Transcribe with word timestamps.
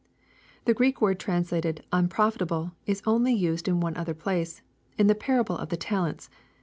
The 0.65 0.73
Greek 0.73 0.99
word 0.99 1.19
translated" 1.19 1.85
unprofitable," 1.93 2.71
is 2.87 3.03
only 3.05 3.35
used 3.35 3.67
in 3.67 3.79
one 3.81 3.95
other 3.95 4.15
place, 4.15 4.63
in 4.97 5.05
the 5.05 5.13
parable 5.13 5.59
of 5.59 5.69
the 5.69 5.77
talents. 5.77 6.27